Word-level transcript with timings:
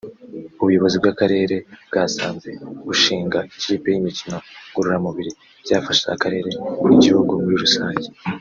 ubuyobozi 0.61 0.95
bw’akarere 1.01 1.55
bwasanze 1.87 2.49
gushinga 2.87 3.37
ikipe 3.57 3.87
y’imikino 3.91 4.37
ngororamubiri 4.69 5.31
byafasha 5.63 6.05
akarere 6.15 6.49
n’igihugu 6.87 7.31
muri 7.41 7.55
rusange 7.65 8.07